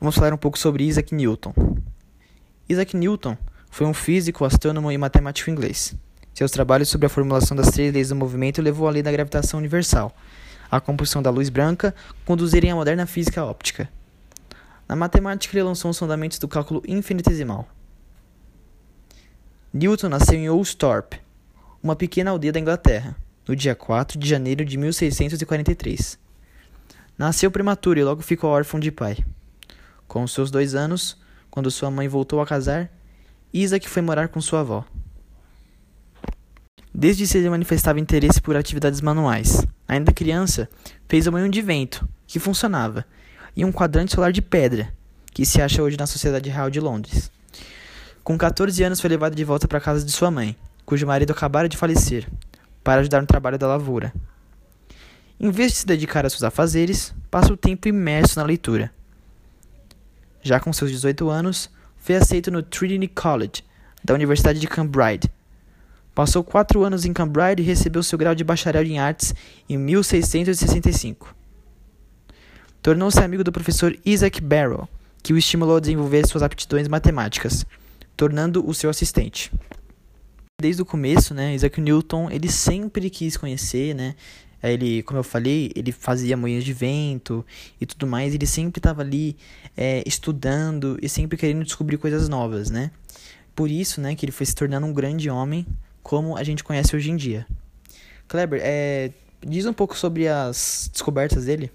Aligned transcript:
vamos 0.00 0.14
falar 0.14 0.32
um 0.32 0.38
pouco 0.38 0.58
sobre 0.58 0.84
Isaac 0.84 1.14
Newton. 1.14 1.52
Isaac 2.68 2.96
Newton 2.96 3.36
foi 3.70 3.86
um 3.86 3.92
físico, 3.92 4.44
astrônomo 4.44 4.90
e 4.90 4.96
matemático 4.96 5.50
inglês. 5.50 5.94
Seus 6.32 6.50
trabalhos 6.50 6.88
sobre 6.88 7.06
a 7.06 7.10
formulação 7.10 7.56
das 7.56 7.70
três 7.70 7.92
leis 7.92 8.08
do 8.08 8.16
movimento 8.16 8.62
levou 8.62 8.88
à 8.88 8.90
lei 8.90 9.02
da 9.02 9.12
gravitação 9.12 9.58
universal, 9.58 10.14
a 10.70 10.80
compulsão 10.80 11.22
da 11.22 11.30
luz 11.30 11.48
branca, 11.48 11.94
conduzirem 12.24 12.70
à 12.70 12.74
moderna 12.74 13.06
física 13.06 13.44
óptica. 13.44 13.88
Na 14.88 14.96
matemática, 14.96 15.56
ele 15.56 15.64
lançou 15.64 15.90
os 15.90 15.98
fundamentos 15.98 16.38
do 16.38 16.48
cálculo 16.48 16.82
infinitesimal. 16.86 17.68
Newton 19.72 20.08
nasceu 20.08 20.36
em 20.36 20.48
Oulsthorpe, 20.48 21.20
uma 21.82 21.94
pequena 21.94 22.30
aldeia 22.30 22.52
da 22.52 22.58
Inglaterra, 22.58 23.14
no 23.46 23.54
dia 23.54 23.74
4 23.74 24.18
de 24.18 24.28
janeiro 24.28 24.64
de 24.64 24.76
1643. 24.76 26.18
Nasceu 27.18 27.50
prematuro 27.50 28.00
e 28.00 28.04
logo 28.04 28.22
ficou 28.22 28.50
órfão 28.50 28.80
de 28.80 28.90
pai. 28.90 29.18
Com 30.10 30.26
seus 30.26 30.50
dois 30.50 30.74
anos, 30.74 31.16
quando 31.52 31.70
sua 31.70 31.88
mãe 31.88 32.08
voltou 32.08 32.40
a 32.40 32.46
casar, 32.46 32.90
Isaac 33.54 33.88
foi 33.88 34.02
morar 34.02 34.26
com 34.26 34.40
sua 34.40 34.58
avó. 34.58 34.84
Desde 36.92 37.28
cedo 37.28 37.48
manifestava 37.48 38.00
interesse 38.00 38.40
por 38.42 38.56
atividades 38.56 39.00
manuais. 39.00 39.64
Ainda 39.86 40.12
criança, 40.12 40.68
fez 41.08 41.28
um 41.28 41.30
moinho 41.30 41.48
de 41.48 41.62
vento, 41.62 42.08
que 42.26 42.40
funcionava, 42.40 43.04
e 43.54 43.64
um 43.64 43.70
quadrante 43.70 44.12
solar 44.12 44.32
de 44.32 44.42
pedra, 44.42 44.92
que 45.32 45.46
se 45.46 45.62
acha 45.62 45.80
hoje 45.80 45.96
na 45.96 46.08
Sociedade 46.08 46.50
Real 46.50 46.70
de 46.70 46.80
Londres. 46.80 47.30
Com 48.24 48.36
14 48.36 48.82
anos 48.82 49.00
foi 49.00 49.10
levado 49.10 49.36
de 49.36 49.44
volta 49.44 49.68
para 49.68 49.78
a 49.78 49.80
casa 49.80 50.04
de 50.04 50.10
sua 50.10 50.28
mãe, 50.28 50.56
cujo 50.84 51.06
marido 51.06 51.30
acabara 51.30 51.68
de 51.68 51.76
falecer, 51.76 52.28
para 52.82 53.00
ajudar 53.00 53.20
no 53.20 53.28
trabalho 53.28 53.56
da 53.56 53.68
lavoura. 53.68 54.12
Em 55.38 55.52
vez 55.52 55.70
de 55.70 55.78
se 55.78 55.86
dedicar 55.86 56.26
a 56.26 56.30
seus 56.30 56.42
afazeres, 56.42 57.14
passa 57.30 57.52
o 57.52 57.56
tempo 57.56 57.86
imerso 57.86 58.40
na 58.40 58.44
leitura. 58.44 58.90
Já 60.42 60.58
com 60.58 60.72
seus 60.72 60.90
18 60.90 61.28
anos, 61.28 61.70
foi 61.98 62.16
aceito 62.16 62.50
no 62.50 62.62
Trinity 62.62 63.08
College, 63.08 63.64
da 64.02 64.14
Universidade 64.14 64.58
de 64.58 64.66
Cambridge, 64.66 65.28
Passou 66.14 66.42
quatro 66.42 66.84
anos 66.84 67.04
em 67.04 67.12
Cambridge 67.12 67.62
e 67.62 67.64
recebeu 67.64 68.02
seu 68.02 68.18
grau 68.18 68.34
de 68.34 68.44
bacharel 68.44 68.82
em 68.82 68.98
artes 68.98 69.34
em 69.68 69.78
1665. 69.78 71.34
Tornou-se 72.82 73.18
amigo 73.20 73.44
do 73.44 73.52
professor 73.52 73.96
Isaac 74.04 74.40
Barrow, 74.40 74.88
que 75.22 75.32
o 75.32 75.38
estimulou 75.38 75.76
a 75.76 75.80
desenvolver 75.80 76.26
suas 76.26 76.42
aptidões 76.42 76.88
matemáticas, 76.88 77.64
tornando 78.16 78.68
o 78.68 78.74
seu 78.74 78.90
assistente. 78.90 79.52
Desde 80.60 80.82
o 80.82 80.86
começo, 80.86 81.32
né, 81.32 81.54
Isaac 81.54 81.80
Newton 81.80 82.30
ele 82.30 82.50
sempre 82.50 83.08
quis 83.08 83.36
conhecer, 83.36 83.94
né, 83.94 84.14
ele, 84.62 85.02
como 85.04 85.18
eu 85.18 85.24
falei, 85.24 85.70
ele 85.74 85.92
fazia 85.92 86.36
moinhos 86.36 86.64
de 86.64 86.72
vento 86.72 87.44
e 87.80 87.86
tudo 87.86 88.06
mais. 88.06 88.34
Ele 88.34 88.46
sempre 88.46 88.78
estava 88.78 89.02
ali 89.02 89.36
é, 89.76 90.02
estudando 90.06 90.98
e 91.00 91.08
sempre 91.08 91.38
querendo 91.38 91.64
descobrir 91.64 91.96
coisas 91.96 92.28
novas, 92.28 92.70
né? 92.70 92.90
Por 93.54 93.70
isso, 93.70 94.00
né, 94.00 94.14
que 94.14 94.24
ele 94.24 94.32
foi 94.32 94.46
se 94.46 94.54
tornando 94.54 94.86
um 94.86 94.92
grande 94.92 95.28
homem 95.28 95.66
como 96.02 96.36
a 96.36 96.42
gente 96.42 96.64
conhece 96.64 96.94
hoje 96.94 97.10
em 97.10 97.16
dia. 97.16 97.46
Kleber, 98.28 98.60
é, 98.62 99.12
diz 99.40 99.66
um 99.66 99.72
pouco 99.72 99.96
sobre 99.96 100.28
as 100.28 100.88
descobertas 100.92 101.46
dele. 101.46 101.70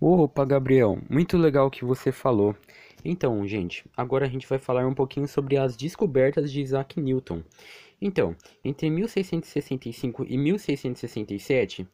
Opa, 0.00 0.44
Gabriel, 0.44 0.98
muito 1.10 1.36
legal 1.36 1.66
o 1.66 1.70
que 1.70 1.84
você 1.84 2.12
falou. 2.12 2.54
Então, 3.04 3.46
gente, 3.46 3.84
agora 3.96 4.26
a 4.26 4.28
gente 4.28 4.46
vai 4.46 4.58
falar 4.58 4.86
um 4.86 4.94
pouquinho 4.94 5.28
sobre 5.28 5.56
as 5.56 5.76
descobertas 5.76 6.50
de 6.50 6.60
Isaac 6.60 7.00
Newton. 7.00 7.42
Então, 8.00 8.36
entre 8.64 8.88
1665 8.90 10.24
e 10.28 10.38
1667, 10.38 11.86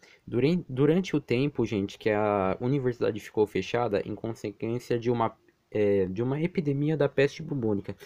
durante 0.68 1.16
o 1.16 1.20
tempo, 1.20 1.64
gente, 1.64 1.98
que 1.98 2.10
a 2.10 2.56
universidade 2.60 3.18
ficou 3.20 3.46
fechada 3.46 4.02
em 4.04 4.14
consequência 4.14 4.98
de 4.98 5.10
uma 5.10 5.34
é, 5.74 6.06
de 6.06 6.22
uma 6.22 6.40
epidemia 6.40 6.96
da 6.96 7.08
peste 7.08 7.42
bubônica. 7.42 7.96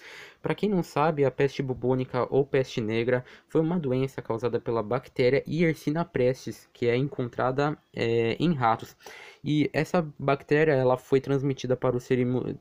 Para 0.40 0.54
quem 0.54 0.68
não 0.68 0.82
sabe, 0.82 1.24
a 1.24 1.30
peste 1.30 1.62
bubônica 1.62 2.26
ou 2.32 2.44
peste 2.46 2.80
negra 2.80 3.24
foi 3.48 3.60
uma 3.60 3.78
doença 3.78 4.22
causada 4.22 4.58
pela 4.58 4.82
bactéria 4.82 5.44
Yersinia 5.46 6.04
pestis, 6.04 6.68
que 6.72 6.88
é 6.88 6.96
encontrada 6.96 7.76
é, 7.94 8.36
em 8.40 8.54
ratos. 8.54 8.96
E 9.44 9.68
essa 9.72 10.06
bactéria 10.18 10.72
ela 10.72 10.96
foi 10.96 11.20
transmitida 11.20 11.76
para, 11.76 11.96
o 11.96 12.00
ser, 12.00 12.18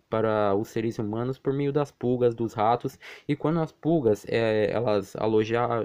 para 0.09 0.55
os 0.55 0.67
seres 0.69 0.99
humanos 0.99 1.39
por 1.39 1.53
meio 1.53 1.71
das 1.71 1.91
pulgas 1.91 2.35
dos 2.35 2.53
ratos. 2.53 2.99
E 3.27 3.35
quando 3.35 3.59
as 3.59 3.71
pulgas 3.71 4.25
é, 4.27 4.69
elas, 4.71 5.15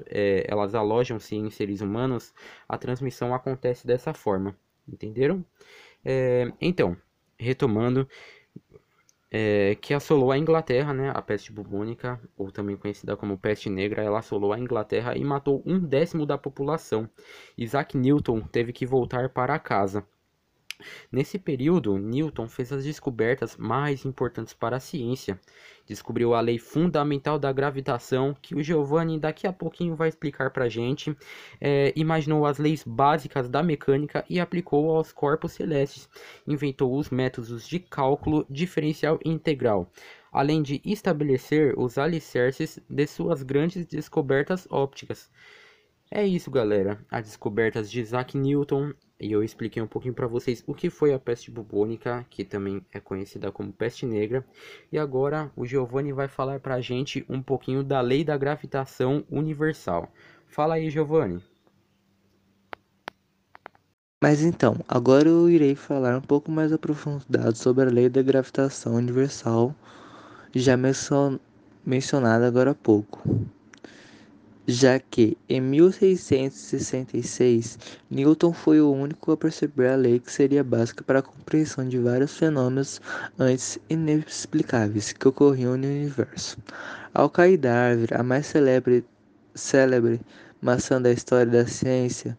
é, 0.06 0.44
elas 0.48 0.74
alojam-se 0.74 1.36
em 1.36 1.50
seres 1.50 1.80
humanos, 1.80 2.34
a 2.68 2.76
transmissão 2.76 3.34
acontece 3.34 3.86
dessa 3.86 4.12
forma. 4.12 4.56
Entenderam? 4.88 5.44
É, 6.04 6.52
então, 6.60 6.96
retomando, 7.38 8.08
é, 9.32 9.74
que 9.76 9.94
assolou 9.94 10.30
a 10.30 10.36
Inglaterra, 10.38 10.92
né, 10.92 11.10
a 11.14 11.22
peste 11.22 11.50
bubônica, 11.50 12.20
ou 12.36 12.52
também 12.52 12.76
conhecida 12.76 13.16
como 13.16 13.38
peste 13.38 13.70
negra, 13.70 14.02
ela 14.02 14.18
assolou 14.18 14.52
a 14.52 14.58
Inglaterra 14.58 15.16
e 15.16 15.24
matou 15.24 15.62
um 15.64 15.80
décimo 15.80 16.26
da 16.26 16.36
população. 16.36 17.08
Isaac 17.56 17.96
Newton 17.96 18.42
teve 18.42 18.72
que 18.74 18.84
voltar 18.84 19.30
para 19.30 19.58
casa. 19.58 20.06
Nesse 21.10 21.38
período, 21.38 21.98
Newton 21.98 22.48
fez 22.48 22.72
as 22.72 22.84
descobertas 22.84 23.56
mais 23.56 24.04
importantes 24.04 24.54
para 24.54 24.76
a 24.76 24.80
ciência. 24.80 25.38
Descobriu 25.86 26.34
a 26.34 26.40
lei 26.40 26.58
fundamental 26.58 27.38
da 27.38 27.52
gravitação, 27.52 28.36
que 28.40 28.54
o 28.54 28.62
Giovanni 28.62 29.18
daqui 29.18 29.46
a 29.46 29.52
pouquinho 29.52 29.96
vai 29.96 30.08
explicar 30.08 30.50
para 30.50 30.64
a 30.64 30.68
gente. 30.68 31.16
É, 31.60 31.92
imaginou 31.96 32.46
as 32.46 32.58
leis 32.58 32.84
básicas 32.84 33.48
da 33.48 33.62
mecânica 33.62 34.24
e 34.28 34.38
aplicou 34.38 34.90
aos 34.90 35.12
corpos 35.12 35.52
celestes. 35.52 36.08
Inventou 36.46 36.96
os 36.96 37.10
métodos 37.10 37.66
de 37.66 37.78
cálculo 37.78 38.46
diferencial 38.48 39.18
integral, 39.24 39.90
além 40.32 40.62
de 40.62 40.80
estabelecer 40.84 41.74
os 41.78 41.98
alicerces 41.98 42.78
de 42.88 43.06
suas 43.06 43.42
grandes 43.42 43.84
descobertas 43.86 44.66
ópticas. 44.70 45.30
É 46.14 46.26
isso, 46.26 46.50
galera. 46.50 47.02
As 47.10 47.24
descobertas 47.24 47.90
de 47.90 47.98
Isaac 47.98 48.36
Newton 48.36 48.92
e 49.22 49.30
eu 49.30 49.44
expliquei 49.44 49.80
um 49.80 49.86
pouquinho 49.86 50.12
para 50.12 50.26
vocês 50.26 50.64
o 50.66 50.74
que 50.74 50.90
foi 50.90 51.14
a 51.14 51.18
peste 51.18 51.48
bubônica, 51.48 52.26
que 52.28 52.44
também 52.44 52.84
é 52.92 52.98
conhecida 52.98 53.52
como 53.52 53.72
peste 53.72 54.04
negra. 54.04 54.44
E 54.90 54.98
agora 54.98 55.50
o 55.54 55.64
Giovanni 55.64 56.12
vai 56.12 56.26
falar 56.26 56.58
para 56.58 56.74
a 56.74 56.80
gente 56.80 57.24
um 57.28 57.40
pouquinho 57.40 57.84
da 57.84 58.00
lei 58.00 58.24
da 58.24 58.36
gravitação 58.36 59.24
universal. 59.30 60.12
Fala 60.48 60.74
aí, 60.74 60.90
Giovanni. 60.90 61.40
Mas 64.20 64.42
então, 64.42 64.76
agora 64.88 65.28
eu 65.28 65.48
irei 65.48 65.76
falar 65.76 66.16
um 66.16 66.20
pouco 66.20 66.50
mais 66.50 66.72
aprofundado 66.72 67.56
sobre 67.56 67.84
a 67.84 67.92
lei 67.92 68.08
da 68.08 68.22
gravitação 68.22 68.94
universal, 68.94 69.74
já 70.54 70.76
mencionada 71.84 72.46
agora 72.46 72.72
há 72.72 72.74
pouco 72.74 73.22
já 74.66 74.98
que 74.98 75.38
em 75.48 75.60
1666 75.60 77.78
Newton 78.10 78.52
foi 78.52 78.80
o 78.80 78.92
único 78.92 79.30
a 79.32 79.36
perceber 79.36 79.88
a 79.88 79.96
lei 79.96 80.20
que 80.20 80.30
seria 80.30 80.62
básica 80.62 81.02
para 81.02 81.18
a 81.18 81.22
compreensão 81.22 81.88
de 81.88 81.98
vários 81.98 82.36
fenômenos 82.36 83.00
antes 83.38 83.78
inexplicáveis 83.90 85.12
que 85.12 85.26
ocorriam 85.26 85.76
no 85.76 85.86
universo. 85.86 86.58
Ao 87.12 87.28
cair 87.28 87.56
da 87.56 87.74
árvore, 87.74 88.14
a 88.14 88.22
mais 88.22 88.46
célebre, 88.46 89.04
célebre 89.54 90.20
maçã 90.60 91.02
da 91.02 91.10
história 91.10 91.50
da 91.50 91.66
ciência, 91.66 92.38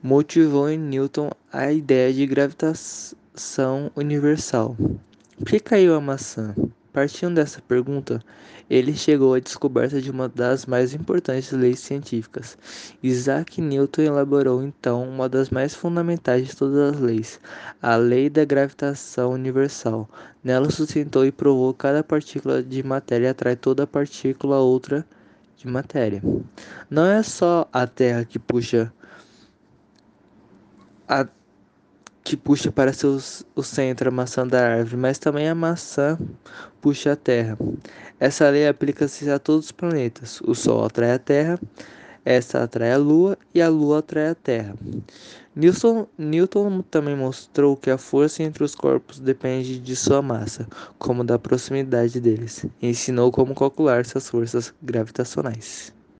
motivou 0.00 0.70
em 0.70 0.78
Newton 0.78 1.32
a 1.52 1.72
ideia 1.72 2.12
de 2.12 2.24
gravitação 2.26 3.90
universal. 3.96 4.76
Por 5.38 5.46
que 5.46 5.58
caiu 5.58 5.96
a 5.96 6.00
maçã? 6.00 6.54
Partindo 6.94 7.34
dessa 7.34 7.60
pergunta, 7.60 8.22
ele 8.70 8.94
chegou 8.94 9.34
à 9.34 9.40
descoberta 9.40 10.00
de 10.00 10.12
uma 10.12 10.28
das 10.28 10.64
mais 10.64 10.94
importantes 10.94 11.50
leis 11.50 11.80
científicas. 11.80 12.56
Isaac 13.02 13.60
Newton 13.60 14.02
elaborou 14.02 14.62
então 14.62 15.02
uma 15.02 15.28
das 15.28 15.50
mais 15.50 15.74
fundamentais 15.74 16.46
de 16.46 16.56
todas 16.56 16.94
as 16.94 17.00
leis, 17.00 17.40
a 17.82 17.96
lei 17.96 18.30
da 18.30 18.44
gravitação 18.44 19.32
universal. 19.32 20.08
Nela 20.44 20.70
sustentou 20.70 21.26
e 21.26 21.32
provou 21.32 21.74
que 21.74 21.80
cada 21.80 22.04
partícula 22.04 22.62
de 22.62 22.80
matéria 22.84 23.32
atrai 23.32 23.56
toda 23.56 23.88
partícula 23.88 24.60
outra 24.60 25.04
de 25.56 25.66
matéria. 25.66 26.22
Não 26.88 27.06
é 27.06 27.24
só 27.24 27.68
a 27.72 27.88
Terra 27.88 28.24
que 28.24 28.38
puxa 28.38 28.92
a 31.08 31.26
puxa 32.36 32.70
para 32.72 32.92
seus, 32.92 33.44
o 33.54 33.62
centro 33.62 34.08
a 34.08 34.12
maçã 34.12 34.46
da 34.46 34.66
árvore, 34.66 34.96
mas 34.96 35.18
também 35.18 35.48
a 35.48 35.54
maçã 35.54 36.18
puxa 36.80 37.12
a 37.12 37.16
Terra. 37.16 37.58
Essa 38.18 38.48
lei 38.48 38.66
aplica-se 38.66 39.28
a 39.30 39.38
todos 39.38 39.66
os 39.66 39.72
planetas. 39.72 40.40
O 40.42 40.54
Sol 40.54 40.84
atrai 40.84 41.12
a 41.12 41.18
Terra, 41.18 41.58
esta 42.24 42.62
atrai 42.62 42.92
a 42.92 42.96
Lua 42.96 43.36
e 43.54 43.60
a 43.60 43.68
Lua 43.68 43.98
atrai 43.98 44.28
a 44.28 44.34
Terra. 44.34 44.74
Newton, 45.54 46.06
Newton 46.18 46.82
também 46.82 47.14
mostrou 47.14 47.76
que 47.76 47.90
a 47.90 47.98
força 47.98 48.42
entre 48.42 48.64
os 48.64 48.74
corpos 48.74 49.20
depende 49.20 49.78
de 49.78 49.94
sua 49.94 50.20
massa, 50.20 50.66
como 50.98 51.22
da 51.22 51.38
proximidade 51.38 52.20
deles. 52.20 52.66
Ensinou 52.82 53.30
como 53.30 53.54
calcular 53.54 54.04
suas 54.04 54.28
forças 54.28 54.74
gravitacionais. 54.82 55.92